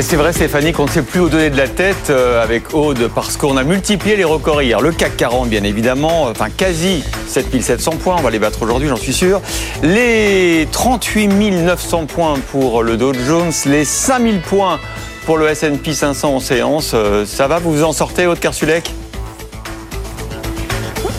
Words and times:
c'est 0.00 0.16
vrai 0.16 0.32
Stéphanie 0.32 0.72
qu'on 0.72 0.84
ne 0.84 0.90
sait 0.90 1.02
plus 1.02 1.20
où 1.20 1.28
donner 1.28 1.50
de 1.50 1.56
la 1.56 1.66
tête 1.66 2.10
euh, 2.10 2.42
avec 2.42 2.74
Aude 2.74 3.10
parce 3.14 3.36
qu'on 3.36 3.56
a 3.56 3.64
multiplié 3.64 4.16
les 4.16 4.24
records 4.24 4.62
hier. 4.62 4.80
Le 4.80 4.92
CAC 4.92 5.16
40 5.16 5.48
bien 5.48 5.64
évidemment, 5.64 6.24
enfin 6.24 6.48
quasi 6.54 7.02
7700 7.26 7.92
points, 7.92 8.16
on 8.18 8.22
va 8.22 8.30
les 8.30 8.38
battre 8.38 8.62
aujourd'hui 8.62 8.88
j'en 8.88 8.96
suis 8.96 9.12
sûr. 9.12 9.40
Les 9.82 10.68
38 10.70 11.28
900 11.28 12.06
points 12.06 12.34
pour 12.52 12.82
le 12.82 12.96
Dow 12.96 13.12
Jones, 13.14 13.52
les 13.66 13.84
5000 13.84 14.40
points 14.40 14.78
pour 15.26 15.36
le 15.36 15.48
S&P 15.48 15.92
500 15.92 16.34
en 16.36 16.40
séance. 16.40 16.92
Euh, 16.94 17.24
ça 17.26 17.48
va, 17.48 17.58
vous 17.58 17.72
vous 17.72 17.84
en 17.84 17.92
sortez 17.92 18.26
Aude 18.26 18.38
Kersulek 18.38 18.92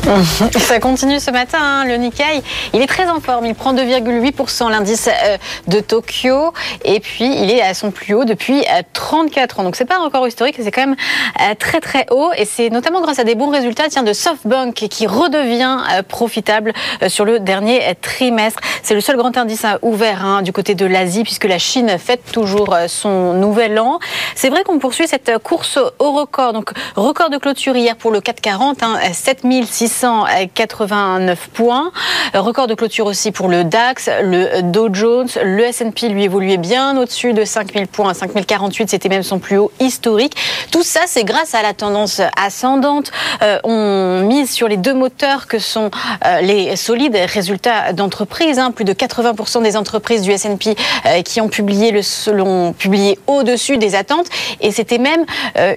Ça 0.59 0.79
continue 0.79 1.19
ce 1.19 1.31
matin, 1.31 1.59
hein. 1.61 1.85
le 1.85 1.95
Nikkei, 1.95 2.41
il 2.73 2.81
est 2.81 2.87
très 2.87 3.09
en 3.09 3.19
forme, 3.19 3.45
il 3.45 3.55
prend 3.55 3.73
2,8% 3.73 4.69
l'indice 4.69 5.07
euh, 5.07 5.37
de 5.67 5.79
Tokyo 5.79 6.53
et 6.83 6.99
puis 6.99 7.25
il 7.25 7.51
est 7.51 7.61
à 7.61 7.73
son 7.73 7.91
plus 7.91 8.13
haut 8.13 8.25
depuis 8.25 8.63
34 8.93 9.57
euh, 9.57 9.61
ans. 9.61 9.63
Donc 9.65 9.75
c'est 9.75 9.85
pas 9.85 9.97
un 9.97 10.03
record 10.03 10.27
historique, 10.27 10.55
c'est 10.61 10.71
quand 10.71 10.85
même 10.85 10.95
euh, 11.41 11.53
très 11.57 11.79
très 11.79 12.05
haut 12.11 12.31
et 12.37 12.45
c'est 12.45 12.69
notamment 12.69 13.01
grâce 13.01 13.19
à 13.19 13.23
des 13.23 13.35
bons 13.35 13.49
résultats 13.49 13.89
tiens, 13.89 14.03
de 14.03 14.13
SoftBank 14.13 14.73
qui 14.73 15.07
redevient 15.07 15.77
profitable 16.07 16.73
sur 17.07 17.25
le 17.25 17.39
dernier 17.39 17.81
trimestre. 18.01 18.61
C'est 18.83 18.93
le 18.93 19.01
seul 19.01 19.17
grand 19.17 19.35
indice 19.37 19.65
ouvert 19.81 20.25
hein, 20.25 20.41
du 20.41 20.53
côté 20.53 20.75
de 20.75 20.85
l'Asie 20.85 21.23
puisque 21.23 21.45
la 21.45 21.59
Chine 21.59 21.97
fête 21.97 22.31
toujours 22.31 22.75
son 22.87 23.33
nouvel 23.33 23.79
an. 23.79 23.99
C'est 24.35 24.49
vrai 24.49 24.63
qu'on 24.63 24.79
poursuit 24.79 25.07
cette 25.07 25.37
course 25.39 25.79
au 25.99 26.11
record. 26.11 26.53
Donc 26.53 26.71
record 26.95 27.29
de 27.29 27.37
clôture 27.37 27.75
hier 27.75 27.95
pour 27.95 28.11
le 28.11 28.21
440, 28.21 28.83
hein, 28.83 28.99
7600 29.11 29.88
689 29.89 31.49
points. 31.53 31.91
Record 32.33 32.67
de 32.67 32.75
clôture 32.75 33.07
aussi 33.07 33.31
pour 33.31 33.47
le 33.47 33.63
DAX, 33.63 34.09
le 34.21 34.61
Dow 34.61 34.89
Jones, 34.93 35.27
le 35.43 35.63
S&P 35.65 36.09
lui 36.09 36.23
évoluait 36.23 36.57
bien 36.57 36.97
au-dessus 36.97 37.33
de 37.33 37.43
5000 37.43 37.87
points, 37.87 38.13
5048, 38.13 38.89
c'était 38.89 39.09
même 39.09 39.23
son 39.23 39.39
plus 39.39 39.57
haut 39.57 39.71
historique. 39.79 40.35
Tout 40.71 40.83
ça, 40.83 41.01
c'est 41.07 41.23
grâce 41.23 41.55
à 41.55 41.61
la 41.61 41.73
tendance 41.73 42.21
ascendante. 42.37 43.11
Euh, 43.41 43.59
on 43.63 44.21
mise 44.21 44.51
sur 44.51 44.67
les 44.67 44.77
deux 44.77 44.93
moteurs 44.93 45.47
que 45.47 45.59
sont 45.59 45.89
euh, 46.25 46.41
les 46.41 46.75
solides 46.75 47.17
résultats 47.33 47.93
d'entreprise. 47.93 48.59
Hein. 48.59 48.71
Plus 48.71 48.85
de 48.85 48.93
80% 48.93 49.63
des 49.63 49.75
entreprises 49.75 50.21
du 50.21 50.31
S&P 50.31 50.75
euh, 51.05 51.21
qui 51.21 51.41
ont 51.41 51.49
publié 51.49 51.91
le 51.91 52.01
l'ont 52.31 52.73
publié 52.73 53.17
au-dessus 53.27 53.77
des 53.77 53.95
attentes, 53.95 54.27
et 54.61 54.71
c'était 54.71 54.97
même 54.97 55.25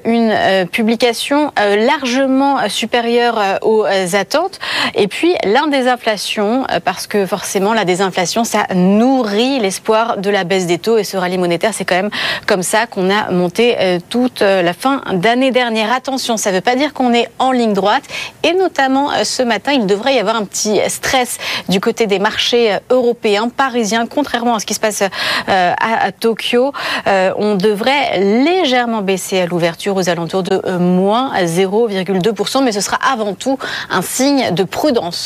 une 0.04 0.66
publication 0.69 1.52
largement 1.56 2.69
supérieure 2.69 3.58
aux 3.62 3.84
attentes. 4.14 4.58
Et 4.95 5.08
puis 5.08 5.34
l'indésinflation, 5.45 6.64
euh, 6.70 6.81
parce 6.84 7.06
que 7.06 7.27
forcément 7.27 7.72
la 7.72 7.84
désinflation, 7.84 8.44
ça 8.44 8.67
nourrit 8.75 9.61
l'espoir 9.61 10.19
de 10.19 10.31
la 10.31 10.44
baisse 10.44 10.67
des 10.67 10.78
taux 10.78 10.98
et 10.98 11.05
ce 11.05 11.17
rallye 11.17 11.39
monétaire, 11.39 11.72
c'est 11.72 11.84
quand 11.84 11.94
même 11.94 12.11
comme 12.47 12.62
ça 12.62 12.86
qu'on 12.86 13.11
a 13.11 13.31
monté 13.31 13.77
euh, 13.78 13.98
toute 14.09 14.42
euh, 14.42 14.62
la 14.62 14.72
fin 14.72 15.03
d'année 15.12 15.50
dernière. 15.50 15.92
Attention, 15.92 16.36
ça 16.36 16.50
ne 16.50 16.56
veut 16.56 16.61
pas 16.61 16.77
dire 16.77 16.92
qu'on 16.92 17.12
est 17.12 17.28
en 17.39 17.53
ligne 17.53 17.72
droite 17.72 18.05
et 18.42 18.53
notamment 18.55 19.11
ce 19.25 19.42
matin, 19.42 19.72
il 19.72 19.86
devrait 19.86 20.14
y 20.14 20.19
avoir 20.19 20.37
un 20.37 20.44
petit 20.44 20.81
stress 20.89 21.39
du 21.69 21.81
côté 21.81 22.06
des 22.06 22.19
marchés 22.19 22.77
européens, 22.91 23.48
parisiens, 23.48 24.06
contrairement 24.06 24.56
à 24.56 24.61
ce 24.61 24.66
qui 24.66 24.75
se 24.75 24.81
passe 24.81 25.03
à 25.47 26.12
Tokyo. 26.12 26.72
On 27.06 27.55
devrait 27.55 28.19
légèrement 28.19 29.03
baisser 29.03 29.41
à 29.41 29.47
l'ouverture 29.47 29.97
aux 29.97 30.09
alentours 30.09 30.42
de 30.42 30.61
moins 30.78 31.33
0,2%, 31.42 32.64
mais 32.64 32.72
ce 32.72 32.81
sera 32.81 32.97
avant 32.97 33.34
tout 33.34 33.59
un 33.92 34.02
signe 34.02 34.50
de 34.52 34.64
prudence. 34.64 35.20